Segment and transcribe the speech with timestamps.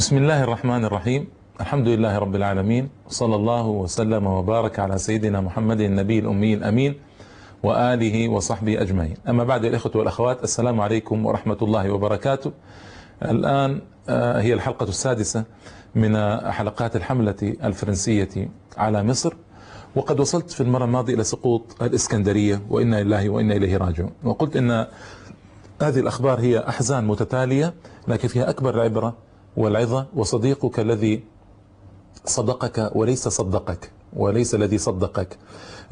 [0.00, 1.28] بسم الله الرحمن الرحيم
[1.60, 6.94] الحمد لله رب العالمين صلى الله وسلم وبارك على سيدنا محمد النبي الأمي الأمين
[7.62, 12.52] وآله وصحبه أجمعين أما بعد الإخوة والأخوات السلام عليكم ورحمة الله وبركاته
[13.22, 13.80] الآن
[14.44, 15.44] هي الحلقة السادسة
[15.94, 16.16] من
[16.50, 19.34] حلقات الحملة الفرنسية على مصر
[19.96, 24.70] وقد وصلت في المرة الماضية إلى سقوط الإسكندرية وإنا لله وإنا إليه راجعون وقلت إن
[25.82, 27.74] هذه الأخبار هي أحزان متتالية
[28.08, 31.24] لكن فيها أكبر العبرة والعظة وصديقك الذي
[32.24, 35.38] صدقك وليس صدقك وليس الذي صدقك.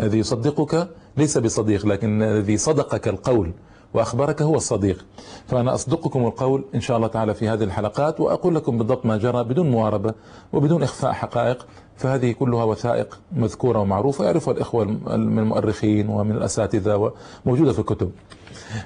[0.01, 3.53] الذي يصدقك ليس بصديق لكن الذي صدقك القول
[3.95, 5.07] وأخبرك هو الصديق.
[5.47, 9.45] فأنا أصدقكم القول إن شاء الله تعالى في هذه الحلقات وأقول لكم بالضبط ما جرى
[9.45, 10.15] بدون مواربة
[10.53, 11.67] وبدون إخفاء حقائق.
[11.97, 17.13] فهذه كلها وثائق مذكورة ومعروفة يعرفها الإخوة من المؤرخين ومن الأساتذة
[17.47, 18.11] وموجودة في الكتب.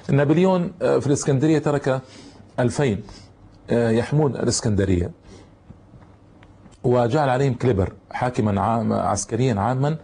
[0.09, 2.01] نابليون في الإسكندرية ترك
[2.59, 3.03] ألفين.
[3.71, 5.11] يحمون الإسكندرية.
[6.83, 9.97] وجعل عليهم كليبر حاكما عام عسكريا عاما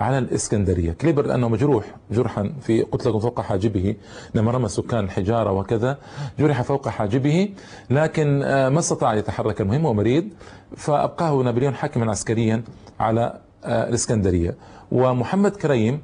[0.00, 0.92] على الإسكندرية.
[0.92, 3.96] كليبر لأنه مجروح جرحا في قلت لكم فوق حاجبه
[4.34, 5.98] لما رمى سكان الحجارة وكذا
[6.38, 7.54] جرح فوق حاجبه
[7.90, 9.60] لكن ما استطاع يتحرك.
[9.60, 10.28] المهم ومريض
[10.76, 12.62] فأبقاه نابليون حاكما عسكريا
[13.00, 14.56] على الإسكندرية.
[14.92, 16.02] ومحمد كريم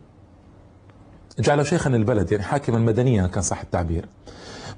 [1.38, 4.08] جعله شيخا البلد يعني حاكما مدنيا كان صح التعبير.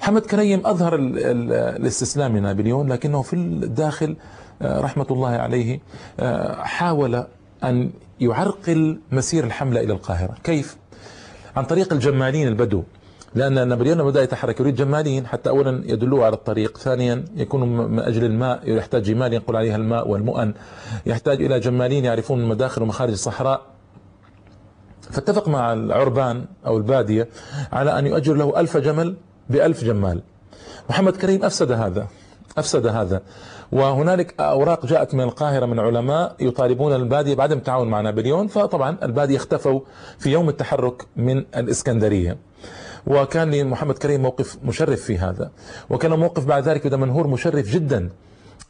[0.02, 4.16] محمد كريم أظهر الاستسلام لنابليون لكنه في الداخل
[4.62, 5.80] رحمة الله عليه
[6.58, 7.24] حاول
[7.64, 10.76] أن يعرقل مسير الحملة إلى القاهرة كيف؟
[11.56, 12.82] عن طريق الجمالين البدو
[13.34, 18.24] لأن نابليون بدأ يتحرك يريد جمالين حتى أولا يدلوه على الطريق ثانيا يكون من أجل
[18.24, 20.54] الماء يحتاج جمال ينقل عليها الماء والمؤن
[21.06, 23.62] يحتاج إلى جمالين يعرفون مداخل ومخارج الصحراء
[25.10, 27.28] فاتفق مع العربان أو البادية
[27.72, 29.16] على أن يؤجر له ألف جمل
[29.50, 30.22] بألف جمال.
[30.90, 32.06] محمد كريم أفسد هذا
[32.58, 33.22] أفسد هذا.
[33.72, 39.36] وهنالك أوراق جاءت من القاهرة من علماء يطالبون البادية بعدم التعاون مع نابليون فطبعا البادية
[39.36, 39.80] اختفوا
[40.18, 42.36] في يوم التحرك من الإسكندرية.
[43.06, 45.50] وكان لمحمد كريم موقف مشرف في هذا
[45.90, 48.10] وكان موقف بعد ذلك دمنهور مشرف جدا.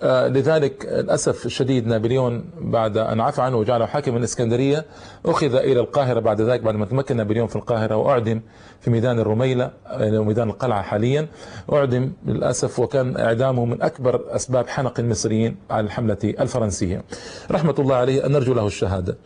[0.05, 4.85] لذلك للأسف الشديد نابليون بعد أن عفى عنه وجعله حاكم الإسكندرية
[5.27, 8.41] أخذ إلى القاهرة بعد ذلك بعد ما تمكن نابليون في القاهرة وأعدم
[8.81, 9.71] في ميدان الرميلة
[10.01, 11.29] ميدان القلعة حاليا.
[11.73, 17.05] أعدم للأسف وكان إعدامه من أكبر أسباب حنق المصريين على الحملة الفرنسية.
[17.51, 19.17] رحمة الله عليه نرجو له الشهادة.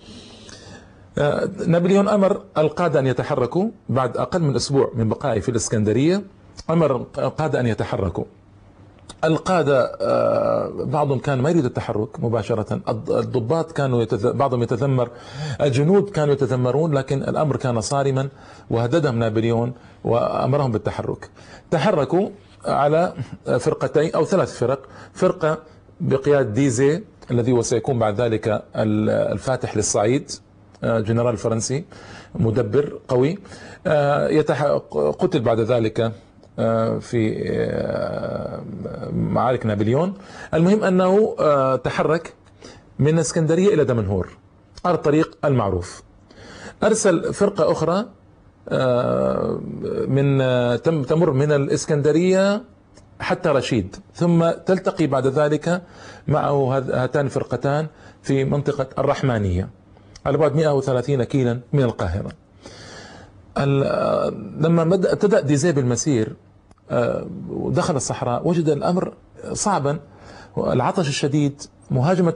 [1.66, 6.22] نابليون أمر القادة أن يتحركوا بعد أقل من أسبوع من بقائه في الإسكندرية.
[6.70, 8.24] أمر القادة أن يتحركوا.
[9.26, 9.78] القادة
[10.84, 12.80] بعضهم كان ما يريد التحرك مباشرة.
[13.22, 14.04] الضباط كانوا.
[14.12, 15.08] بعضهم يتذمر.
[15.60, 18.28] الجنود كانوا يتذمرون لكن الأمر كان صارما
[18.70, 19.72] وهددهم نابليون
[20.04, 21.30] وأمرهم بالتحرك.
[21.70, 22.28] تحركوا
[22.64, 23.12] على
[23.58, 24.80] فرقتين أو ثلاث فرق.
[25.12, 25.58] فرقة
[26.00, 30.30] بقيادة ديزي الذي وسيكون بعد ذلك الفاتح للصعيد
[30.84, 31.84] جنرال فرنسي
[32.34, 33.38] مدبر قوي.
[34.38, 34.62] يتح...
[35.18, 36.12] قتل بعد ذلك
[37.00, 37.44] في
[39.12, 40.14] معارك نابليون.
[40.54, 41.36] المهم أنه
[41.76, 42.34] تحرك
[42.98, 44.28] من اسكندرية إلى دمنهور
[44.86, 46.02] الطريق المعروف.
[46.82, 48.06] أرسل فرقة أخرى
[50.08, 50.38] من
[50.82, 52.62] تمر من الإسكندرية
[53.20, 53.96] حتى رشيد.
[54.14, 55.82] ثم تلتقي بعد ذلك
[56.28, 57.86] معه هاتان الفرقتان
[58.22, 59.68] في منطقة الرحمانية
[60.26, 62.30] على بعد 130 كيلا من القاهرة.
[64.60, 66.36] لما بدأ ابتدأ ديزي بالمسير
[67.50, 69.12] ودخل الصحراء وجد الأمر
[69.52, 69.98] صعبا.
[70.58, 72.34] العطش الشديد مهاجمة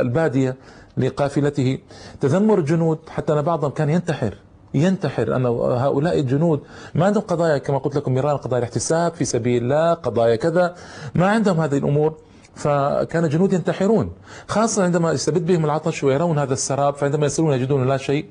[0.00, 0.56] البادية
[0.96, 1.78] لقافلته.
[2.20, 4.34] تذمر الجنود حتى أن بعضهم كان ينتحر
[4.74, 6.60] ينتحر أن هؤلاء الجنود.
[6.94, 10.74] ما عندهم قضايا كما قلت لكم مرارا قضايا الاحتساب في سبيل الله قضايا كذا.
[11.14, 12.14] ما عندهم هذه الأمور
[12.54, 14.12] فكان الجنود ينتحرون.
[14.48, 18.26] خاصة عندما يستبد بهم العطش ويرون هذا السراب فعندما يصلون يجدون لا شيء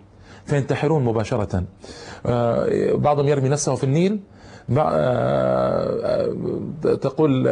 [0.46, 1.64] فينتحرون مباشرة.
[2.96, 4.20] بعضهم يرمي نفسه في النيل.
[7.02, 7.44] تقول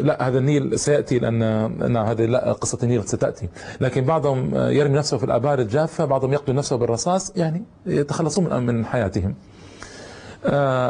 [0.00, 3.48] لا هذا النيل سيأتي لأن ان هذه لا قصة النيل ستأتي.
[3.80, 9.34] لكن بعضهم يرمي نفسه في الآبار الجافة بعضهم يقتل نفسه بالرصاص يعني يتخلصون من حياتهم.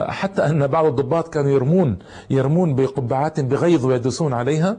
[0.08, 1.98] حتى أن بعض الضباط كانوا يرمون
[2.31, 4.76] يرمون بقبعات بغيظ ويدوسون عليها.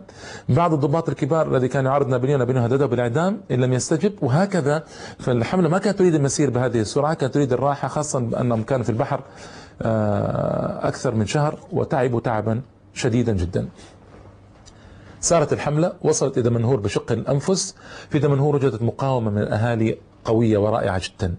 [0.49, 4.83] بعض الضباط الكبار الذي كان يعرض نابليون نابليون هدده بالإعدام إن لم يستجب وهكذا.
[5.19, 9.21] فالحملة ما كانت تريد المسير بهذه السرعة كانت تريد الراحة خاصة انهم كانوا في البحر.
[9.81, 12.61] أكثر من شهر وتعبوا تعبا
[12.93, 13.69] شديدا جدا.
[15.19, 17.75] سارت الحملة وصلت إلى دمنهور بشق الأنفس
[18.09, 21.35] في دمنهور وجدت مقاومة من الأهالي قوية ورائعة جدا.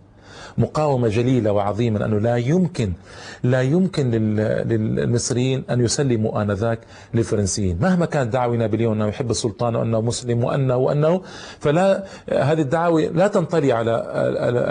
[0.59, 2.93] مقاومة جليلة وعظيمة أنه لا يمكن
[3.43, 6.79] لا يمكن للمصريين أن يسلموا آنذاك
[7.15, 7.79] للفرنسيين.
[7.81, 11.23] مهما كانت دعوة نابليون أنه يحب السلطان وأنه مسلم وأنه وأنه
[11.61, 14.05] فلا هذه الدعاوي لا تنطلي على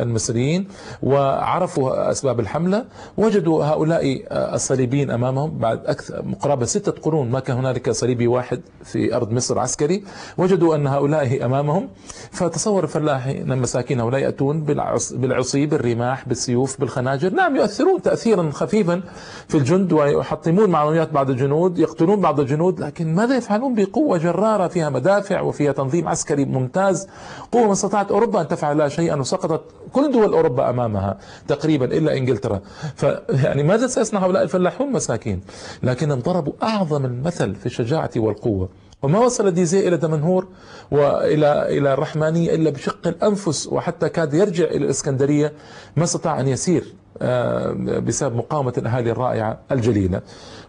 [0.01, 0.68] المصريين
[1.03, 2.85] وعرفوا أسباب الحملة
[3.18, 9.15] وجدوا هؤلاء الصليبيين أمامهم بعد أكثر قرابة ستة قرون ما كان هنالك صليبي واحد في
[9.15, 10.03] أرض مصر عسكري
[10.38, 11.89] وجدوا أن هؤلاء أمامهم.
[12.31, 14.63] فتصور الفلاحين المساكين هؤلاء يأتون
[15.12, 17.33] بالعصي بالرماح بالسيوف بالخناجر.
[17.33, 19.01] نعم يؤثرون تأثيرا خفيفا
[19.47, 24.89] في الجند ويحطمون معنويات بعض الجنود يقتلون بعض الجنود لكن ماذا يفعلون بقوة جرارة فيها
[24.89, 27.07] مدافع وفيها تنظيم عسكري ممتاز
[27.51, 29.61] قوة ما استطاعت أوروبا أن تفعل شيئا وسقطت
[29.93, 31.17] كل دول أوروبا أمامها
[31.47, 32.61] تقريبا إلا إنجلترا.
[32.95, 35.41] فيعني ماذا سيصنع هؤلاء الفلاحون؟ مساكين.
[35.83, 38.69] لكنهم ضربوا أعظم المثل في الشجاعة والقوة.
[39.03, 40.47] وما وصل ديزي إلى دمنهور
[40.91, 45.53] وإلى إلى الرحمانية إلا بشق الأنفس وحتى كاد يرجع إلى الإسكندرية
[45.97, 50.21] ما استطاع أن يسير آه، بسبب مقاومة الأهالي الرائعة الجليلة.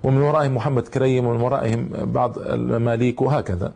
[0.02, 3.72] ومن ورائهم محمد كريم ومن ورائهم بعض المماليك وهكذا.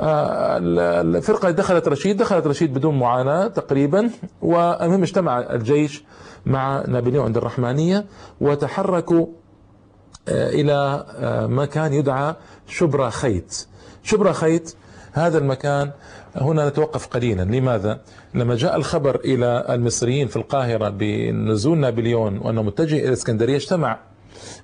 [0.00, 0.58] آه،
[1.02, 4.10] الفرقة دخلت رشيد دخلت رشيد بدون معاناة تقريبا.
[4.42, 6.04] والمهم اجتمع الجيش
[6.46, 8.04] مع نابليون عند الرحمانية
[8.40, 9.26] وتحركوا
[10.28, 11.04] آه، إلى
[11.50, 12.34] مكان يدعى
[12.66, 13.66] شبرا خيت.
[14.02, 14.74] شبرا خيت
[15.12, 15.90] هذا المكان
[16.36, 17.42] هنا نتوقف قليلا.
[17.42, 18.00] لماذا؟
[18.34, 23.98] لما جاء الخبر إلى المصريين في القاهرة بنزول نابليون وأنه متجه إلى الإسكندرية اجتمع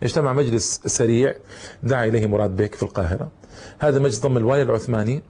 [0.02, 1.34] اجتمع مجلس سريع
[1.82, 3.28] دعا إليه مراد بيك في القاهرة.
[3.78, 5.22] هذا المجلس ضم الوالي العثماني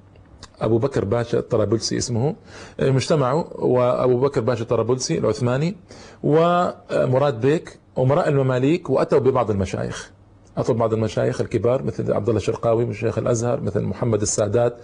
[0.61, 2.37] أبو بكر باشا الطرابلسي اسمه.
[2.81, 5.77] مجتمعوا وأبو بكر باشا الطرابلسي العثماني
[6.23, 10.11] ومراد بيك أمراء المماليك وأتوا ببعض المشايخ.
[10.59, 14.77] أطلب بعض المشايخ الكبار مثل عبد الله الشرقاوي من شيخ الأزهر مثل محمد السادات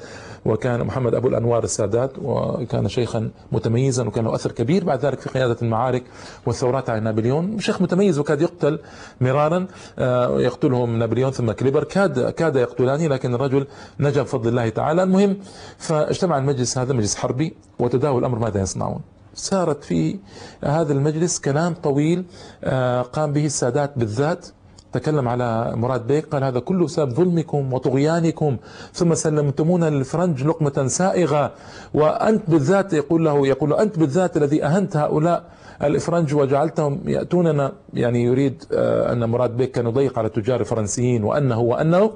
[0.44, 5.28] وكان محمد أبو الأنوار السادات وكان شيخا متميزا وكان له أثر كبير بعد ذلك في
[5.28, 6.02] قيادة المعارك
[6.46, 7.58] والثورات على نابليون.
[7.58, 8.78] شيخ متميز وكاد يقتل
[9.20, 9.66] مرارا
[9.98, 11.84] آه، يقتلهم نابليون ثم كليبر.
[11.84, 13.66] كاد كاد يقتلانه لكن الرجل
[14.00, 15.02] نجا بفضل الله تعالى.
[15.02, 15.36] المهم
[15.78, 19.00] فاجتمع المجلس هذا مجلس حربي وتداول الأمر ماذا يصنعون.
[19.34, 20.18] صارت في
[20.64, 22.24] هذا المجلس كلام طويل
[22.64, 24.46] آه، قام به السادات بالذات
[24.94, 28.56] تكلم على مراد بيك قال هذا كله سبب ظلمكم وطغيانكم.
[28.92, 31.52] ثم سلمتمونا للفرنج لقمة سائغة.
[31.94, 35.38] وأنت بالذات يقول له يقول له أنت بالذات الذي أهنت هؤلاء
[35.82, 37.72] الافرنج وجعلتهم يأتوننا.
[37.94, 42.10] يعني يريد آه، أن مراد بيك كان يضيق على التجار الفرنسيين وأنه وأنه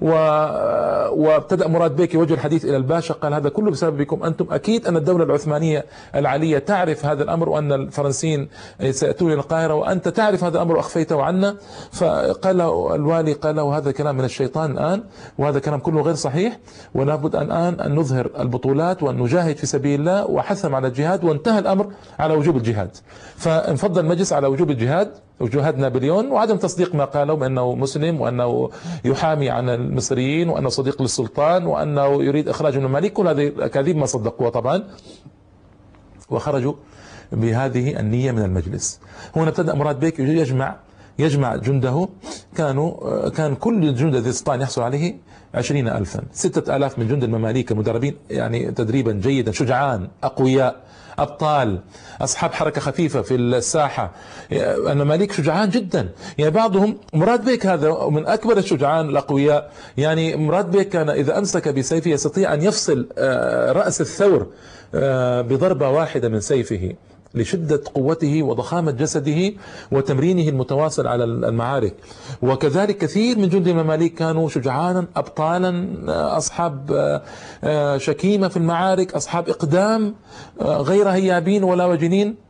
[0.00, 0.10] و...
[1.08, 4.46] وابتدأ مراد بيك يوجه الحديث إلى الباشا قال هذا كله بسببكم أنتم.
[4.50, 5.84] أكيد أن الدولة العثمانية
[6.14, 8.48] العالية تعرف هذا الأمر وأن الفرنسيين
[8.90, 11.56] سيأتون إلى القاهرة وأنت تعرف هذا الأمر وأخفيته عنا.
[11.92, 12.60] فقال
[12.94, 15.02] الوالي قال له هذا كلام من الشيطان الآن
[15.38, 16.58] وهذا كلام كله غير صحيح
[16.94, 21.86] ولابد الآن أن نظهر البطولات وأن نجاهد في سبيل الله وحثم على الجهاد وانتهى الأمر
[22.18, 22.96] على وجوب الجهاد.
[23.36, 25.10] فانفضل المجلس على وجوب الجهاد.
[25.40, 28.70] وجهاد نابليون وعدم تصديق ما قالوا بأنه مسلم وأنه
[29.04, 34.50] يحامي عن المصريين وأنه صديق للسلطان وأنه يريد إخراج المماليك كل هذه الأكاذيب ما صدقوها
[34.50, 34.84] طبعا.
[36.30, 36.74] وخرجوا
[37.32, 39.00] بهذه النية من المجلس.
[39.36, 40.76] هنا ابتدأ مراد بيك يجمع
[41.18, 42.08] يجمع جنده.
[42.56, 45.16] كانوا كان كل جند الذي استطاع يحصل عليه
[45.54, 46.22] عشرين ألفا.
[46.32, 50.76] ستة ألاف من جند المماليك المدربين يعني تدريبا جيدا شجعان أقوياء
[51.18, 51.80] أبطال
[52.20, 54.10] أصحاب حركة خفيفة في الساحة.
[54.52, 56.08] المماليك شجعان جدا.
[56.38, 59.72] يعني بعضهم مراد بيك هذا من أكبر الشجعان الأقوياء.
[59.96, 64.46] يعني مراد بيك كان إذا أمسك بسيفه يستطيع أن يفصل آه، رأس الثور
[64.94, 66.94] آه، بضربة واحدة من سيفه.
[67.34, 69.52] لشدة قوته وضخامة جسده
[69.92, 71.94] وتمرينه المتواصل على المعارك.
[72.42, 75.88] وكذلك كثير من جند المماليك كانوا شجعانا أبطالا
[76.36, 76.90] أصحاب
[77.64, 80.14] آه، شكيمة في المعارك أصحاب إقدام
[80.60, 82.48] آه، غير هيابين ولا وجنين.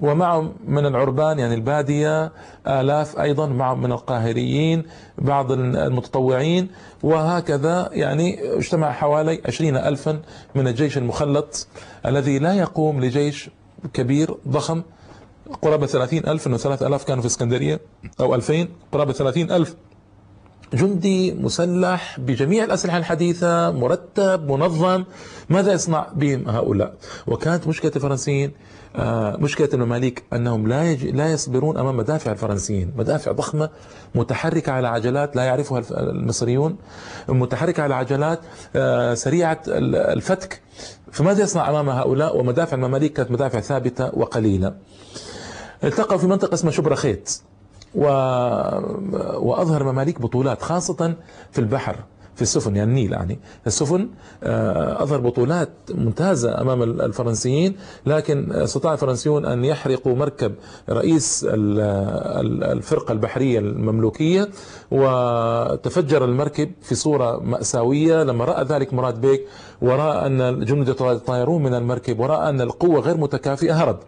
[0.00, 2.32] ومعهم من العربان يعني البادية
[2.66, 4.82] آلاف أيضا معهم من القاهريين
[5.18, 6.68] بعض المتطوعين.
[7.02, 10.20] وهكذا يعني اجتمع حوالي عشرين ألفا
[10.54, 11.66] من الجيش المخلط
[12.06, 13.50] الذي لا يقوم لجيش
[13.94, 14.82] كبير ضخم.
[15.62, 17.80] قرابة ثلاثين ألف أنه ثلاث ألاف كانوا في اسكندرية
[18.20, 18.68] أو ألفين.
[18.92, 19.74] قرابة ثلاثين ألف
[20.74, 25.04] جندي مسلح بجميع الأسلحة الحديثة مرتب منظم.
[25.48, 26.94] ماذا يصنع بهم هؤلاء؟
[27.26, 28.52] وكانت مشكلة الفرنسيين
[28.96, 31.06] آه، مشكلة المماليك أنهم لا يج...
[31.06, 32.92] لا يصبرون أمام مدافع الفرنسيين.
[32.96, 33.70] مدافع ضخمة
[34.14, 36.76] متحركة على عجلات لا يعرفها المصريون
[37.28, 38.40] متحركة على عجلات
[38.76, 40.62] آه، سريعة الفتك.
[41.12, 44.74] فماذا يصنع أمام هؤلاء؟ ومدافع المماليك كانت مدافع ثابتة وقليلة.
[45.84, 47.49] التقوا في منطقة اسمها شبرا خيت و...
[47.94, 51.14] وأظهر مماليك بطولات خاصة
[51.52, 51.96] في البحر.
[52.40, 53.38] في السفن يعني النيل يعني.
[53.66, 54.08] السفن
[54.42, 60.54] آه، أظهر بطولات ممتازة أمام الفرنسيين لكن استطاع الفرنسيون أن يحرقوا مركب
[60.90, 64.48] رئيس الفرقة البحرية المملوكية
[64.90, 68.22] وتفجر المركب في صورة مأساوية.
[68.22, 69.46] لما رأى ذلك مراد بيك
[69.82, 73.98] ورأى أن الجنود يطايرون من المركب ورأى أن القوة غير متكافئة هرب.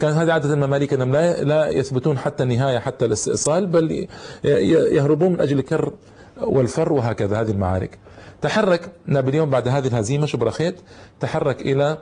[0.00, 4.06] كان هذه عادة المماليك أنهم لا, يثبتون حتى النهاية حتى الاستئصال بل
[4.44, 5.92] يهربون من أجل الكر
[6.40, 7.98] والفر وهكذا هذه المعارك.
[8.42, 10.80] تحرك نابليون بعد هذه الهزيمة شبرخيت
[11.20, 11.98] تحرك إلى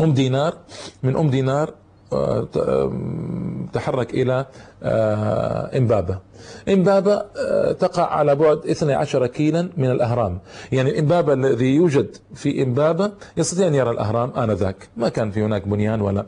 [0.00, 0.58] أم دينار.
[1.02, 1.74] من أم دينار
[3.72, 4.46] تحرك إلى
[4.82, 6.18] آه، إمبابة.
[6.68, 10.38] إمبابة آه، تقع على بعد 12 كيلا من الأهرام.
[10.72, 14.88] يعني إمبابة الذي يوجد في إمبابة يستطيع أن يرى الأهرام آنذاك.
[14.96, 16.26] ما كان في هناك بنيان ولا.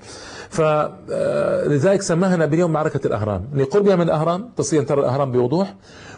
[0.51, 3.45] فلذلك آه، سماها نابليون معركة الأهرام.
[3.55, 5.75] لقربها من الأهرام تستطيع أن ترى الأهرام بوضوح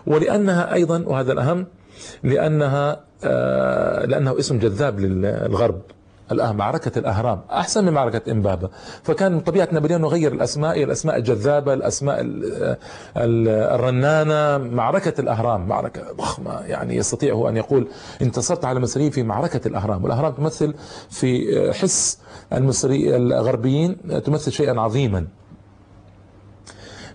[0.07, 1.67] ولأنها أيضا وهذا الأهم
[2.23, 3.09] لأنها
[4.05, 5.81] لأنه اسم جذاب للغرب.
[6.33, 8.69] معركة الأهرام أحسن من معركة إمبابة.
[9.03, 12.19] فكان من طبيعة نابليون يغير الأسماء إلى الأسماء الجذابة الأسماء
[13.17, 14.59] الرنانة.
[14.59, 16.61] معركة الأهرام معركة ضخمة.
[16.61, 17.89] يعني يستطيع هو أن يقول
[18.23, 20.05] انتصرت على المصريين في معركة الأهرام.
[20.05, 20.75] والأهرام تمثل
[21.11, 22.19] في حس
[22.53, 25.27] المصري الغربيين تمثل شيئا عظيما.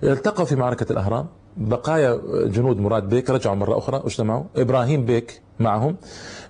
[0.03, 1.27] التقوا في معركة الأهرام.
[1.57, 5.95] بقايا جنود مراد بيك رجعوا مرة أخرى اجتمعوا إبراهيم بيك معهم.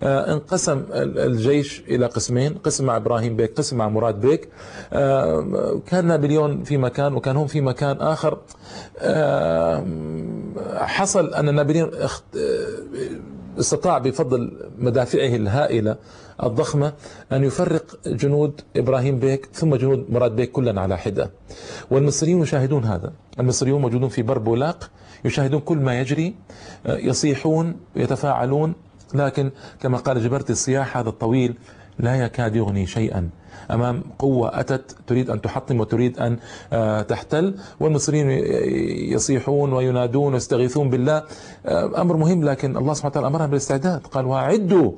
[0.03, 4.50] آه، انقسم الجيش إلى قسمين قسم مع إبراهيم بيك قسم مع مراد بيك.
[4.93, 8.38] آه، كان نابليون في مكان وكان هم في مكان آخر.
[9.00, 9.86] آه،
[10.75, 11.91] حصل أن نابليون
[13.60, 15.95] استطاع بفضل مدافعه الهائلة
[16.44, 16.94] الضخمة
[17.32, 21.32] أن يفرق جنود إبراهيم بيك ثم جنود مراد بيك كلا على حدة.
[21.92, 23.13] والمصريون يشاهدون هذا.
[23.40, 24.90] المصريون موجودون في بربولاق
[25.25, 26.36] يشاهدون كل ما يجري
[26.86, 28.74] يصيحون يتفاعلون.
[29.13, 31.56] لكن كما قال جبرت الصياح هذا الطويل
[32.00, 33.30] لا يكاد يغني شيئا.
[33.72, 36.38] أمام قوة أتت تريد أن تحطم وتريد أن
[36.74, 37.56] آه، تحتل.
[37.80, 38.30] والمصريين
[39.13, 41.24] يصيحون وينادون ويستغيثون بالله.
[41.66, 44.08] آه، أمر مهم لكن الله سبحانه وتعالى أمرهم بالاستعداد.
[44.08, 44.92] قال وأعدوا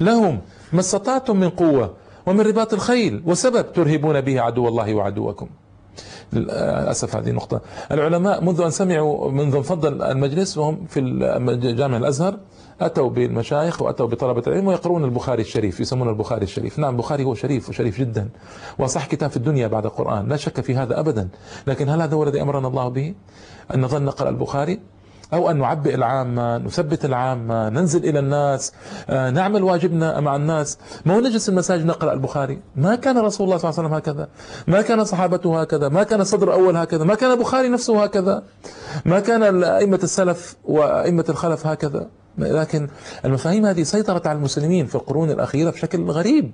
[0.00, 0.40] لهم
[0.72, 1.94] ما استطعتم من قوة
[2.26, 5.48] ومن رباط الخيل وسبب ترهبون به عدو الله وعدوكم.
[6.32, 7.60] للأسف هذه النقطه
[7.92, 11.00] العلماء منذ أن سمعوا منذ انفضل المجلس وهم في
[11.78, 12.38] جامع الأزهر
[12.80, 16.78] أتوا بالمشايخ وأتوا بطلبة العلم ويقرؤون البخاري الشريف يسمون البخاري الشريف.
[16.78, 18.28] نعم البخاري هو شريف وشريف جدا.
[18.78, 20.28] وصح كتاب في الدنيا بعد القرآن.
[20.28, 21.28] لا شك في هذا أبدا.
[21.66, 23.14] لكن هل هذا هو الذي أمرنا الله به؟
[23.74, 24.80] أن نظل نقرأ البخاري؟
[25.32, 28.72] أو أن نعبئ العامة نثبت العامة ننزل إلى الناس
[29.10, 30.78] آه، نعمل واجبنا مع الناس.
[31.06, 34.28] ما هو نجلس المساجد نقرأ البخاري؟ ما كان رسول الله صلى الله عليه وسلم هكذا.
[34.66, 35.88] ما كان صحابته هكذا.
[35.88, 37.04] ما كان صدر أول هكذا.
[37.04, 38.42] ما كان البخاري نفسه هكذا.
[39.04, 42.08] ما كان أئمة السلف وأئمة الخلف هكذا.
[42.38, 42.88] لكن
[43.24, 46.52] المفاهيم هذه سيطرت على المسلمين في القرون الأخيرة بشكل غريب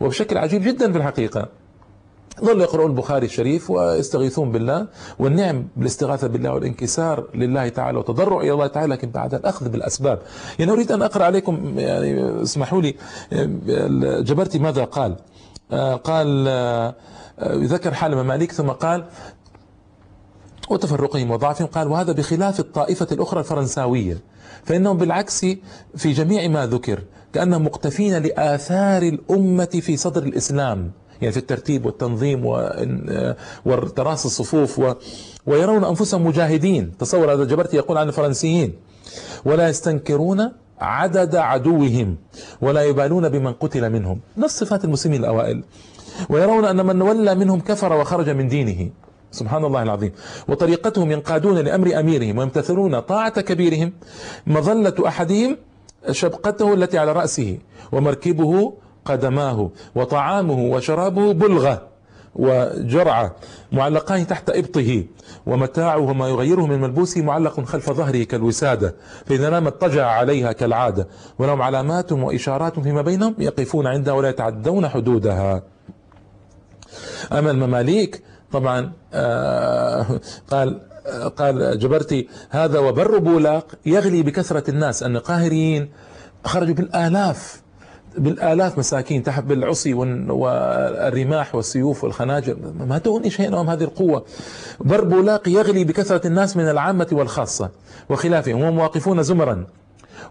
[0.00, 1.48] وبشكل عجيب جدا في الحقيقة.
[2.40, 4.86] ظلوا يقرؤون البخاري الشريف ويستغيثون بالله
[5.18, 10.18] والنعم بالاستغاثة بالله والانكسار لله تعالى وتضرع إلى الله تعالى لكن بعد الأخذ بالأسباب.
[10.58, 12.94] يعني أريد أن أقرأ عليكم يعني اسمحوا لي
[14.22, 15.16] جبرتي ماذا قال؟
[16.04, 16.48] قال
[17.44, 19.04] ذكر حال المماليك ثم قال
[20.70, 24.18] وتفرقهم وضعفهم قال وهذا بخلاف الطائفة الأخرى الفرنساوية
[24.64, 25.40] فإنهم بالعكس
[25.96, 30.90] في جميع ما ذكر كأنهم مقتفين لآثار الأمة في صدر الإسلام.
[31.22, 32.40] يعني في الترتيب والتنظيم
[33.66, 34.94] وتراص الصفوف و
[35.46, 36.96] ويرون أنفسهم مجاهدين.
[36.98, 38.72] تصور هذا جبرتي يقول عن الفرنسيين.
[39.44, 42.16] ولا يستنكرون عدد عدوهم
[42.60, 44.20] ولا يبالون بمن قتل منهم.
[44.36, 45.64] نفس صفات المسلمين الأوائل.
[46.28, 48.90] ويرون أن من ولى منهم كفر وخرج من دينه.
[49.30, 50.12] سبحان الله العظيم.
[50.48, 53.92] وطريقتهم ينقادون لأمر أميرهم ويمتثلون طاعة كبيرهم.
[54.46, 55.56] مظلة أحدهم
[56.10, 57.58] شبقته التي على رأسه.
[57.92, 58.72] ومركبه
[59.04, 61.88] قدماه وطعامه وشرابه بلغة
[62.34, 63.36] وجرعة
[63.72, 65.04] معلقان تحت إبطه
[65.46, 68.94] ومتاعه وما يغيره من ملبوسه معلق خلف ظهره كالوسادة
[69.26, 75.62] فإذا نام اضطجع عليها كالعادة ولهم علامات وإشارات فيما بينهم يقفون عندها ولا يتعدون حدودها.
[77.32, 80.06] أما المماليك طبعا آه،
[80.50, 80.80] قال
[81.36, 85.90] قال جبرتي هذا وبر بولاق يغلي بكثرة الناس أن القاهريين
[86.44, 87.62] خرجوا بالآلاف.
[88.18, 94.24] بالآلاف مساكين تحت بالعصي والرماح والسيوف والخناجر ما تغني شيء أمام هذه القوة.
[94.80, 97.70] بر بولاق يغلي بكثرة الناس من العامة والخاصة
[98.08, 99.66] وخلافهم وهم واقفون زمرا.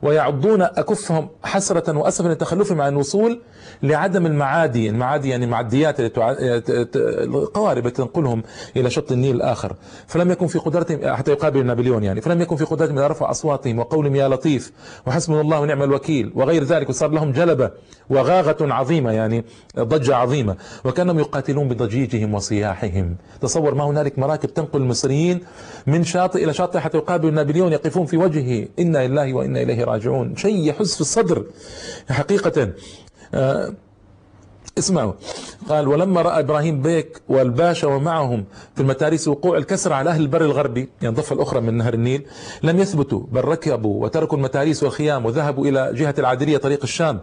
[0.01, 3.41] ويعضون أكفهم حسرة وأسفا لتخلفهم عن الوصول
[3.83, 8.43] لعدم المعادي المعادي يعني معديات القوارب تنقلهم
[8.77, 9.75] إلى شط النيل الآخر.
[10.07, 12.21] فلم يكن في قدرتهم حتى يقابل نابليون يعني.
[12.21, 14.71] فلم يكن في قدرتهم أن يرفعوا أصواتهم وقولهم يا لطيف
[15.07, 16.89] وحسبنا الله ونعم الوكيل وغير ذلك.
[16.89, 17.71] وصار لهم جلبة
[18.10, 19.45] وغاغة عظيمة يعني
[19.79, 20.55] ضجة عظيمة.
[20.86, 23.15] وكأنهم يقاتلون بضجيجهم وصياحهم.
[23.41, 25.39] تصور ما هنالك مراكب تنقل المصريين
[25.88, 28.67] من شاطئ إلى شاطئ حتى يقابلوا نابليون يقفون في وجهه.
[28.79, 30.35] إنا لله وإنا إليه راجعون.
[30.35, 31.45] شيء يحس في الصدر
[32.09, 32.71] حقيقة.
[33.33, 33.73] آه،
[34.81, 35.13] اسمعوا.
[35.69, 38.45] قال ولما رأى إبراهيم بيك والباشا ومعهم
[38.75, 42.25] في المتاريس وقوع الكسر على أهل البر الغربي يعني الضفة الأخرى من نهر النيل
[42.63, 47.19] لم يثبتوا بل ركبوا وتركوا المتاريس والخيام وذهبوا إلى جهة العادلية طريق الشام.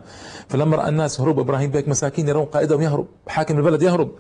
[0.49, 4.11] فلما رأى الناس هروب إبراهيم بيك مساكين يرون قائدهم يهرب حاكم البلد يهرب.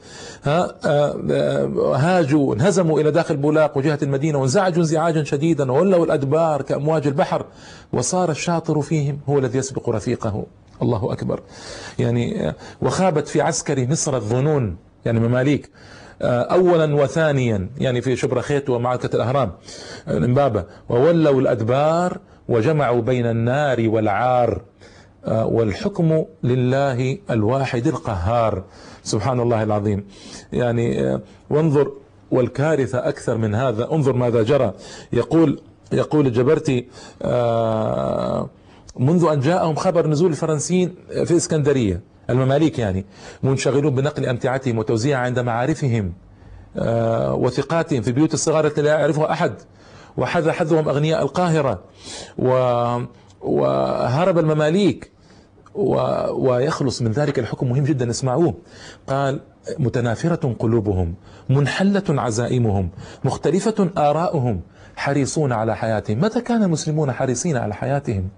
[0.45, 6.63] ها آه، آه، هاجوا انهزموا إلى داخل بولاق وجهة المدينة وانزعجوا انزعاجا شديدا وولوا الأدبار
[6.63, 7.47] كأمواج البحر.
[7.93, 10.47] وصار الشاطر فيهم هو الذي يسبق رفيقه.
[10.83, 11.41] الله أكبر.
[11.99, 15.71] يعني وخابت في عسكر مصر الظنون يعني مماليك.
[16.23, 19.53] أولا وثانيا يعني في شبرخيت ومعركة الأهرام
[20.09, 22.19] الإمبابة وولوا الأدبار
[22.49, 24.63] وجمعوا بين النار والعار
[25.27, 28.65] والحكم لله الواحد القهار.
[29.03, 30.05] سبحان الله العظيم.
[30.53, 31.19] يعني
[31.51, 31.93] وانظر
[32.31, 33.93] والكارثة أكثر من هذا.
[33.93, 34.73] انظر ماذا جرى.
[35.13, 35.61] يقول
[35.93, 36.89] يقول الجبرتي
[37.23, 38.49] آه
[38.99, 42.01] منذ أن جاءهم خبر نزول الفرنسيين في إسكندرية
[42.31, 43.05] المماليك يعني
[43.43, 46.13] منشغلون بنقل أمتعتهم وتوزيعها عند معارفهم
[46.77, 49.53] آه، وثقاتهم في بيوت الصغار التي لا يعرفها أحد.
[50.17, 51.85] وحذا حذهم أغنياء القاهرة
[53.43, 55.11] وهرب المماليك
[56.35, 57.69] ويخلص من ذلك الحكم.
[57.69, 58.55] مهم جدا اسمعوه.
[59.09, 59.41] قال
[59.79, 61.15] متنافرة قلوبهم
[61.49, 62.91] منحلة عزائمهم
[63.25, 64.61] مختلفة آراؤهم
[64.99, 66.21] حريصون على حياتهم.
[66.21, 68.29] متى كان المسلمون حريصين على حياتهم؟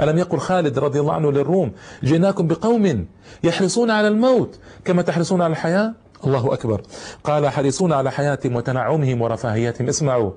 [0.00, 1.72] ألم يقل خالد رضي الله عنه للروم
[2.04, 3.06] جئناكم بقوم
[3.44, 5.94] يحرصون على الموت كما تحرصون على الحياة؟
[6.26, 6.82] الله أكبر.
[7.24, 9.88] قال حريصون على حياتهم وتنعمهم ورفاهيتهم.
[9.88, 10.30] اسمعوا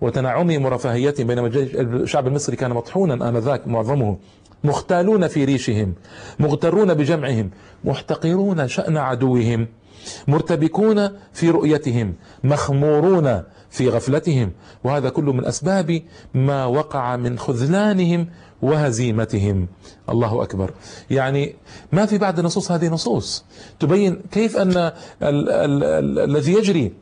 [0.00, 4.16] وتنعمهم ورفاهيتهم بينما الشعب المصري كان مطحونا آنذاك معظمه.
[4.64, 5.94] مختالون في ريشهم
[6.38, 7.50] مغترون بجمعهم
[7.84, 9.68] محتقرون شأن عدوهم.
[10.28, 14.52] مرتبكون في رؤيتهم مخمورون في غفلتهم
[14.84, 16.02] وهذا كله من أسباب
[16.34, 18.28] ما وقع من خذلانهم
[18.62, 19.68] وهزيمتهم.
[20.08, 20.70] الله أكبر.
[21.10, 21.54] يعني
[21.92, 23.44] ما في بعد نصوص هذه نصوص
[23.80, 26.92] تبين كيف أن الذي يجري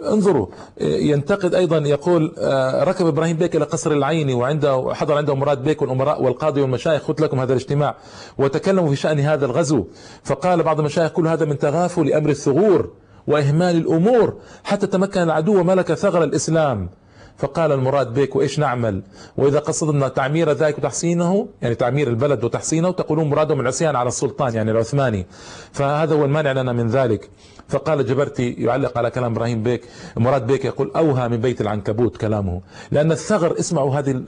[0.00, 0.46] انظروا.
[0.80, 5.82] ينتقد أيضا يقول آه، ركب إبراهيم بيك إلى قصر العيني وعنده حضر عنده مراد بيك
[5.82, 7.96] والأمراء والقاضي والمشايخ خذ لكم هذا الاجتماع.
[8.38, 9.84] وتكلموا في شأن هذا الغزو.
[10.24, 12.90] فقال بعض المشايخ كل هذا من تغافل أمر الثغور
[13.26, 16.90] وإهمال الأمور حتى تمكن العدو وملك ثغر الإسلام.
[17.38, 19.02] فقال المراد بك وإيش نعمل؟
[19.36, 24.70] وإذا قصدنا تعمير ذلك وتحسينه يعني تعمير البلد وتحسينه تقولون مرادهم العصيان على السلطان يعني
[24.70, 25.26] العثماني.
[25.72, 27.30] فهذا هو المانع لنا من ذلك.
[27.68, 29.82] فقال جبرتي يعلق على كلام إبراهيم بيك
[30.16, 32.60] مراد بيك يقول أوهى من بيت العنكبوت كلامه.
[32.90, 34.24] لأن الثغر اسمعوا هذه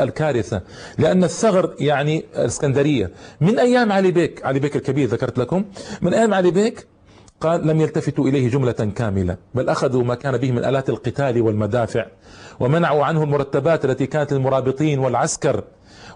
[0.00, 0.62] الكارثة
[0.98, 3.10] لأن الثغر يعني الإسكندرية.
[3.40, 5.64] من أيام علي بيك علي بيك الكبير ذكرت لكم
[6.02, 6.86] من أيام علي بيك
[7.42, 12.06] قال لم يلتفتوا إليه جملة كاملة بل أخذوا ما كان به من آلات القتال والمدافع
[12.60, 15.64] ومنعوا عنه المرتبات التي كانت للمرابطين والعسكر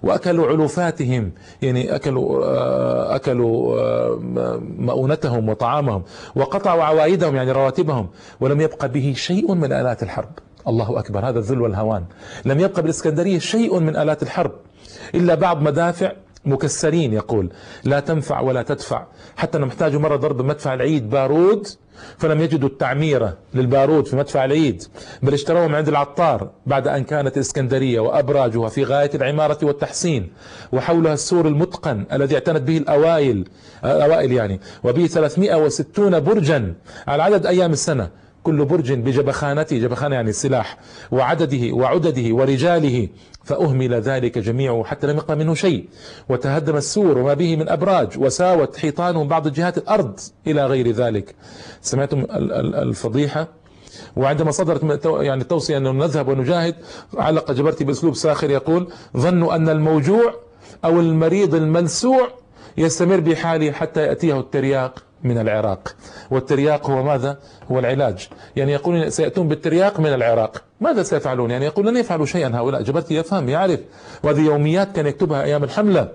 [0.02, 6.02] وأكلوا علوفاتهم يعني أكلوا آه، أكلوا آه، مؤونتهم وطعامهم
[6.36, 8.08] وقطعوا عوائدهم يعني رواتبهم
[8.40, 10.30] ولم يبقى به شيء من آلات الحرب.
[10.68, 12.04] الله أكبر هذا الذل والهوان.
[12.44, 14.52] لم يبقى بالإسكندرية شيء من آلات الحرب
[15.14, 16.12] إلا بعض مدافع
[16.44, 17.50] مكسرين يقول
[17.84, 19.06] لا تنفع ولا تدفع.
[19.36, 21.68] حتى انهم احتاجوا مرة ضرب مدفع العيد بارود
[22.18, 24.82] فلم يجدوا التعميرة للبارود في مدفع العيد
[25.22, 30.28] بل اشتروه من عند العطار بعد أن كانت الإسكندرية وأبراجها في غاية العمارة والتحسين
[30.72, 33.44] وحولها السور المتقن الذي اعتنت به الأوائل
[33.84, 36.74] الأوائل يعني وبه 360 برجا
[37.06, 38.10] على عدد أيام السنة.
[38.46, 40.78] كل برج بجبخانته جبخانة يعني السلاح
[41.10, 43.08] وعدده وعدده ورجاله
[43.44, 45.88] فأهمل ذلك جميعه حتى لم يبقى منه شيء.
[46.28, 51.34] وتهدم السور وما به من أبراج وساوت حيطانه بعض جهات الأرض إلى غير ذلك.
[51.82, 52.26] سمعتم
[52.86, 53.48] الفضيحة؟
[54.16, 56.74] وعندما صدرت يعني التوصية أنه نذهب ونجاهد
[57.14, 60.34] علق جبرتي بأسلوب ساخر يقول ظنوا أن الموجوع
[60.84, 62.28] أو المريض الملسوع
[62.76, 65.05] يستمر بحاله حتى يأتيه الترياق.
[65.24, 65.96] من العراق.
[66.30, 67.38] والترياق هو ماذا؟
[67.70, 68.28] هو العلاج.
[68.56, 70.62] يعني يقولون سيأتون بالترياق من العراق.
[70.80, 72.82] ماذا سيفعلون؟ يعني يقول لن يفعلوا شيئا هؤلاء.
[72.82, 73.80] جبرتي يفهم يعرف.
[74.22, 76.08] وهذه يوميات كان يكتبها أيام الحملة.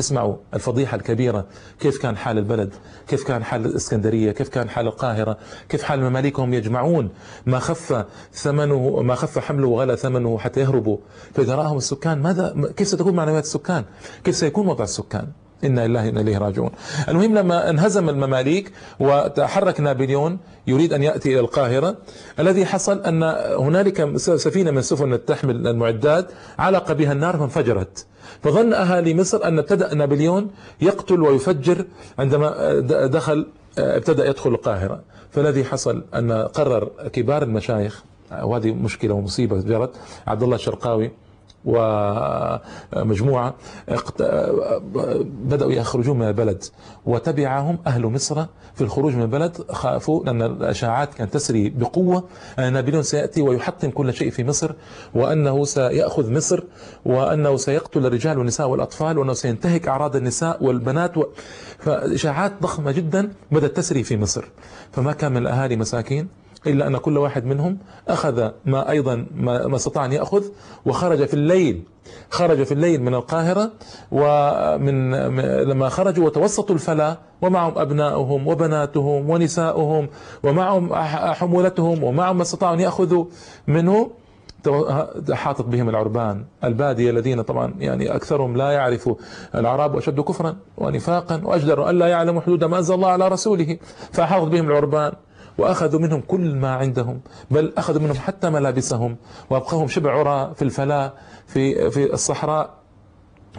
[0.00, 1.46] اسمعوا الفضيحة الكبيرة.
[1.80, 2.74] كيف كان حال البلد؟
[3.08, 7.10] كيف كان حال الإسكندرية؟ كيف كان حال القاهرة؟ كيف حال المماليك هم يجمعون؟
[7.46, 10.98] ما خف ثمنه ما خف حمله وغلى ثمنه حتى يهربوا.
[11.34, 13.84] فإذا رأهم السكان ماذا؟ كيف ستكون معنويات السكان؟
[14.24, 15.28] كيف سيكون وضع السكان؟
[15.64, 16.70] إنا لله إنا إليه راجعون.
[17.08, 21.96] المهم لما انهزم المماليك وتحرك نابليون يريد أن يأتي إلى القاهرة
[22.38, 23.22] الذي حصل أن
[23.58, 28.06] هنالك سفينة من سفن تحمل المعدات علق بها النار فانفجرت.
[28.42, 31.84] فظن أهالي مصر أن ابتدأ نابليون يقتل ويفجر
[32.18, 33.46] عندما دخل
[33.78, 35.00] ابتدأ يدخل القاهرة.
[35.30, 38.04] فالذي حصل أن قرر كبار المشايخ
[38.42, 39.90] وهذه مشكلة ومصيبة جرت.
[40.26, 41.10] عبد الله الشرقاوي
[41.64, 43.54] ومجموعة
[45.24, 46.64] بدأوا يخرجون من البلد
[47.06, 48.44] وتبعهم أهل مصر
[48.74, 52.24] في الخروج من البلد خافوا لأن الأشاعات كانت تسري بقوة
[52.58, 54.72] أن نابليون سيأتي ويحطم كل شيء في مصر
[55.14, 56.64] وأنه سيأخذ مصر
[57.04, 61.24] وأنه سيقتل الرجال والنساء والأطفال وأنه سينتهك أعراض النساء والبنات و...
[61.78, 64.44] فإشاعات ضخمة جدا بدأت تسري في مصر.
[64.92, 66.28] فما كان من الأهالي مساكين؟
[66.66, 70.44] إلا أن كل واحد منهم أخذ ما أيضا ما استطاع أن يأخذ
[70.86, 71.82] وخرج في الليل.
[72.30, 73.70] خرج في الليل من القاهرة
[74.12, 75.14] ومن
[75.68, 80.08] لما خرجوا وتوسطوا الفلا ومعهم أبنائهم وبناتهم ونساؤهم
[80.42, 80.94] ومعهم
[81.34, 83.24] حمولتهم ومعهم ما استطاعوا أن يأخذوا
[83.66, 84.10] منه
[85.32, 89.10] حاطط بهم العربان البادية الذين طبعا يعني أكثرهم لا يعرف
[89.54, 93.78] العرب وأشد كفرا ونفاقا وأجدر أن لا يعلم حدود ما أنزل الله على رسوله.
[94.12, 95.12] فحاطط بهم العربان.
[95.58, 99.16] وأخذوا منهم كل ما عندهم بل أخذوا منهم حتى ملابسهم
[99.50, 101.12] وأبقاهم شبع عرى في الفلاة
[101.46, 102.78] في, في الصحراء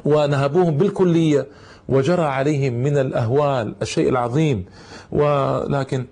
[0.05, 1.47] ونهبوهم بالكلية
[1.89, 4.65] وجرى عليهم من الأهوال الشيء العظيم.
[5.11, 6.05] ولكن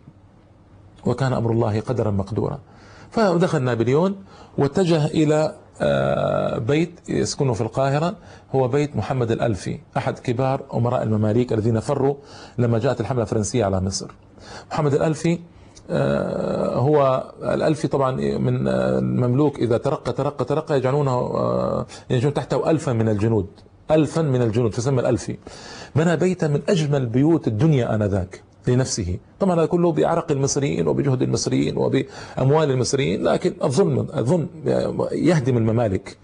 [1.05, 2.59] وكان أمر الله قدرا مقدورا.
[3.11, 4.15] فدخل نابليون
[4.57, 8.15] واتجه إلى آه، بيت يسكنه في القاهرة.
[8.55, 12.15] هو بيت محمد الألفي أحد كبار أمراء المماليك الذين فروا
[12.57, 14.11] لما جاءت الحملة الفرنسية على مصر.
[14.71, 15.39] محمد الألفي
[16.77, 23.09] هو الألفي طبعا من المملوك إذا ترقى ترقى ترقى يجعلونه آه، يجعلون تحته ألفا من
[23.09, 23.47] الجنود.
[23.91, 25.37] ألفا من الجنود فسمى الألفي
[25.95, 29.17] بنى بيتا من أجمل بيوت الدنيا آنذاك لنفسه.
[29.39, 34.47] طبعا هذا كله بعرق المصريين وبجهد المصريين وبأموال المصريين لكن الظلم الظلم
[35.11, 36.17] يهدم الممالك.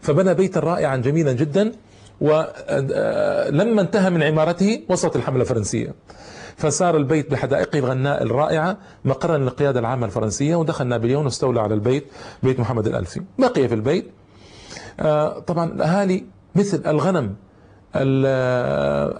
[0.00, 1.72] فبنى بيتا رائعا جميلا جدا.
[2.20, 5.94] ولما انتهى من عمارته وصلت الحملة الفرنسية.
[6.56, 12.06] فصار البيت بحدائقه الغناء الرائعة مقرا للقيادة العامة الفرنسية ودخل نابليون واستولى على البيت
[12.42, 13.20] بيت محمد الألفي.
[13.38, 14.10] بقي في البيت.
[15.00, 17.34] آه، طبعا الأهالي مثل الغنم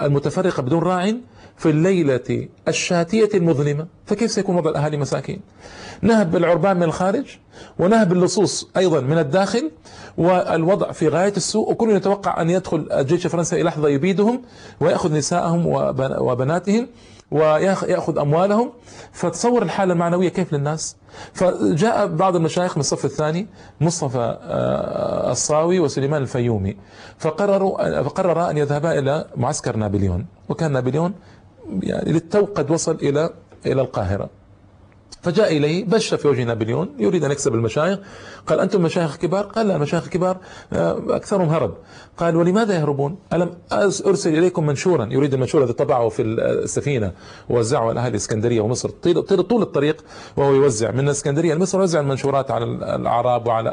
[0.06, 1.12] المتفرقة بدون راع
[1.58, 5.40] في الليلة الشاتية المظلمة فكيف سيكون وضع الأهالي مساكين؟
[6.02, 7.26] نهب العربان من الخارج
[7.78, 9.70] ونهب اللصوص أيضا من الداخل
[10.18, 14.42] والوضع في غاية السوء وكل يتوقع أن يدخل الجيش الفرنسي لحظة يبيدهم
[14.80, 15.66] ويأخذ نساءهم
[16.20, 16.86] وبناتهم
[17.30, 18.72] ويأخذ أموالهم.
[19.12, 20.96] فتصور الحالة المعنوية كيف للناس؟
[21.32, 23.46] فجاء بعض المشايخ من الصف الثاني
[23.80, 26.76] مصطفى آه، الصاوي وسليمان الفيومي
[27.18, 30.26] فقرروا فقرر أن يذهبا إلى معسكر نابليون.
[30.48, 31.14] وكان نابليون
[31.82, 33.30] يعني للتو قد وصل إلى
[33.66, 34.30] إلى القاهرة.
[35.22, 37.98] فجاء إليه بش في وجه نابليون يريد أن يكسب المشايخ.
[38.46, 40.36] قال أنتم مشايخ كبار؟ قال لا المشايخ كبار
[40.72, 41.74] آه، أكثرهم هرب.
[42.16, 45.08] قال ولماذا يهربون؟ ألم أرسل إليكم منشورا.
[45.10, 47.12] يريد المنشور الذي طبعه في السفينة
[47.50, 48.88] ووزعه على أهل الإسكندرية ومصر.
[48.88, 50.04] طيل, طول الطريق
[50.36, 53.70] وهو يوزع من الإسكندرية لمصر وزع المنشورات على الأعراب وعلى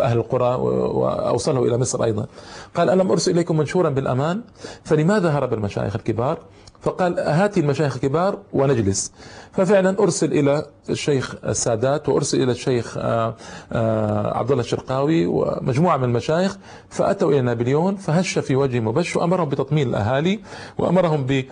[0.00, 2.26] أهل القرى وأوصله إلى مصر أيضا.
[2.74, 4.40] قال ألم أرسل إليكم منشورا بالأمان؟
[4.84, 6.38] فلماذا هرب المشايخ الكبار؟
[6.80, 9.12] فقال هاتي المشايخ الكبار ونجلس.
[9.52, 13.34] ففعلا أرسل إلى الشيخ السادات وأرسل إلى الشيخ آه،
[13.72, 16.58] آه، عبد الله الشرقاوي ومجموعة من المشايخ
[16.90, 20.40] فأتوا إلى نابليون فهش في وجه مبش وأمرهم بتطمين الأهالي
[20.78, 21.44] وأمرهم ب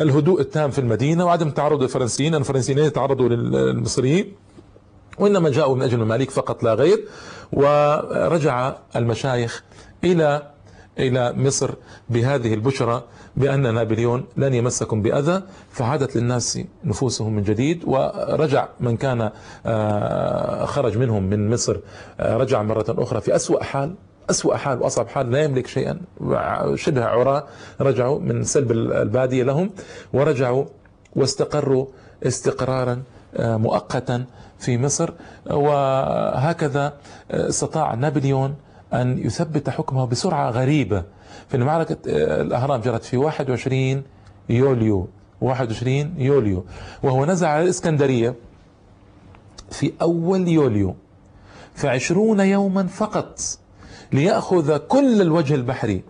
[0.00, 4.32] الهدوء التام في المدينة وعدم تعرض الفرنسيين الفرنسيين يتعرضوا للمصريين
[5.18, 7.04] وإنما جاءوا من أجل المماليك فقط لا غير
[7.52, 9.64] ورجع المشايخ
[10.04, 10.50] إلى
[10.98, 11.70] إلى مصر
[12.10, 13.02] بهذه البشرى
[13.36, 19.30] بأن نابليون لن يمسكم بأذى فعادت للناس نفوسهم من جديد ورجع من كان
[19.66, 21.76] آه، خرج منهم من مصر
[22.20, 23.94] آه، رجع مرة أخرى في أسوأ حال
[24.30, 26.00] أسوأ حال وأصعب حال لا يملك شيئا.
[26.74, 27.46] شبه عراة
[27.80, 29.70] رجعوا من سلب البادية لهم
[30.12, 30.64] ورجعوا
[31.16, 31.86] واستقروا
[32.26, 33.02] استقرارا
[33.36, 34.24] آه، مؤقتا
[34.58, 35.10] في مصر.
[35.50, 36.92] وهكذا
[37.30, 38.54] استطاع نابليون
[38.92, 41.04] أن يثبت حكمه بسرعة غريبة.
[41.48, 44.02] في معركة آه، الأهرام جرت في 21
[44.48, 45.08] يوليو
[45.40, 46.64] 21 يوليو.
[47.02, 48.34] وهو نزع على الإسكندرية
[49.70, 50.94] في أول يوليو
[51.74, 53.40] في عشرون يوما فقط
[54.12, 56.02] ليأخذ كل الوجه البحري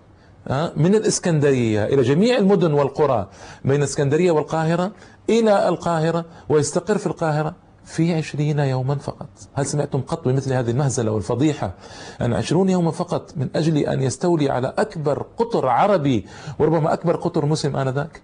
[0.77, 3.29] من الإسكندرية إلى جميع المدن والقرى
[3.65, 4.93] بين الإسكندرية والقاهرة
[5.31, 7.55] إلى القاهرة ويستقر في القاهرة.
[7.89, 9.29] في عشرين يوما فقط.
[9.55, 11.75] هل سمعتم قط بمثل هذه المهزلة والفضيحة؟
[12.21, 16.27] أن عشرون يوما فقط من أجل أن يستولي على أكبر قطر عربي
[16.59, 18.23] وربما أكبر قطر مسلم آنذاك.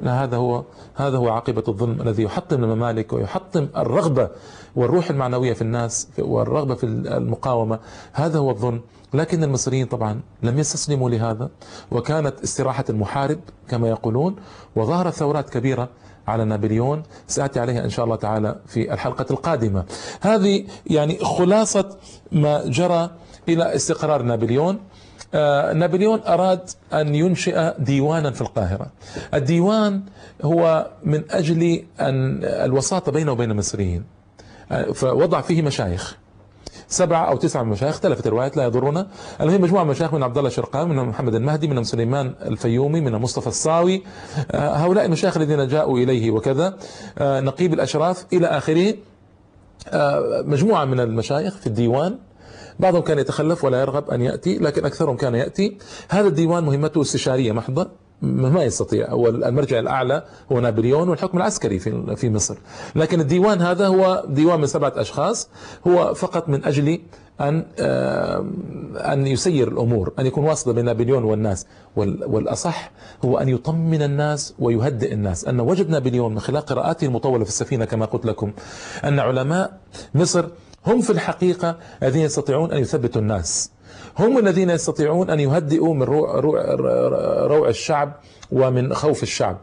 [0.00, 4.30] لا هذا هو هذا هو عاقبة الظلم الذي يحطم الممالك ويحطم الرغبة
[4.76, 7.78] والروح المعنوية في الناس والرغبة في المقاومة.
[8.12, 8.80] هذا هو الظلم.
[9.14, 11.50] لكن المصريين طبعا لم يستسلموا لهذا
[11.90, 14.36] وكانت استراحة المحارب كما يقولون
[14.76, 15.88] وظهرت ثورات كبيرة.
[16.26, 19.84] على نابليون سآتي عليها إن شاء الله تعالى في الحلقة القادمة.
[20.20, 21.96] هذه يعني خلاصة
[22.32, 23.10] ما جرى
[23.48, 24.78] إلى استقرار نابليون.
[25.34, 28.86] آه، نابليون أراد أن ينشئ ديوانا في القاهرة.
[29.34, 30.02] الديوان
[30.42, 34.04] هو من أجل أن الوساطة بينه وبين المصريين.
[34.72, 36.16] آه، فوضع فيه مشايخ.
[36.88, 39.06] سبعة أو تسعة مشايخ اختلفت الروايات لا يضرنا.
[39.40, 43.12] المهم مجموعة من مشايخ من عبد الله الشرقاوي من محمد المهدي من سليمان الفيومي من
[43.12, 44.02] مصطفى الصاوي.
[44.50, 46.76] آه، هؤلاء المشايخ الذين جاءوا إليه وكذا.
[47.20, 48.94] نقيب الأشراف إلى آخره.
[50.44, 52.18] مجموعة من المشايخ في الديوان.
[52.80, 55.78] بعضهم كان يتخلف ولا يرغب أن يأتي لكن أكثرهم كان يأتي.
[56.08, 58.05] هذا الديوان مهمته استشارية محضة.
[58.22, 59.10] ما يستطيع.
[59.10, 62.56] هو المرجع الأعلى هو نابليون والحكم العسكري في في مصر.
[62.94, 65.48] لكن الديوان هذا هو ديوان من سبعة أشخاص.
[65.86, 67.00] هو فقط من أجل
[67.40, 67.64] أن
[68.96, 71.66] أن يسير الأمور أن يكون واسطة بين نابليون والناس.
[71.96, 72.90] والأصح
[73.24, 75.44] هو أن يطمن الناس ويهدئ الناس.
[75.44, 78.52] أن وجد نابليون من خلال قراءاته المطولة في السفينة كما قلت لكم.
[79.04, 79.78] أن علماء
[80.14, 80.44] مصر
[80.86, 83.70] هم في الحقيقة الذين يستطيعون أن يثبتوا الناس.
[84.18, 86.40] هم الذين يستطيعون أن يهدئوا من روع,
[87.46, 88.12] روع, الشعب
[88.52, 89.56] ومن خوف الشعب.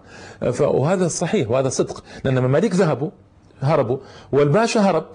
[0.59, 3.09] وهذا صحيح وهذا صدق لأن المماليك ذهبوا
[3.61, 3.97] هربوا
[4.31, 5.05] والباشا هرب.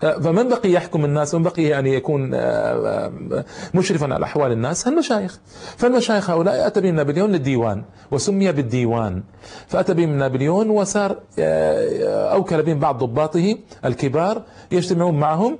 [0.00, 3.44] فمن بقي يحكم الناس؟ من بقي يعني يكون آه، آه،
[3.74, 5.38] مشرفا على أحوال الناس؟ المشايخ.
[5.76, 9.22] فالمشايخ هؤلاء أتى بهم نابليون للديوان وسمي بالديوان.
[9.68, 15.58] فأتى بهم نابليون وصار آه، أوكل بهم بعض ضباطه الكبار يجتمعون معهم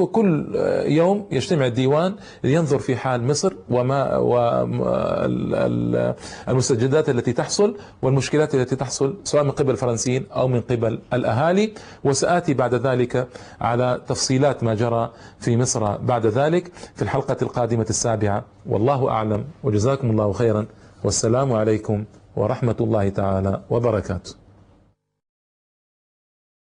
[0.00, 0.54] كل
[0.86, 4.16] يوم يجتمع الديوان لينظر في حال مصر وما
[6.48, 11.72] والمستجدات التي تحصل والمشكلات التي تحصل سواء من قبل الفرنسيين أو من قبل الأهالي.
[12.04, 13.28] وسآتي بعد ذلك
[13.60, 18.44] على تفصيلات ما جرى في مصر بعد ذلك في الحلقة القادمة السابعة.
[18.66, 19.44] والله أعلم.
[19.64, 20.66] وجزاكم الله خيرا.
[21.04, 22.04] والسلام عليكم
[22.36, 24.43] ورحمة الله تعالى وبركاته.